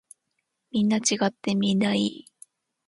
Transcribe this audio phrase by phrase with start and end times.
[0.71, 2.25] みんな違ってみんないい。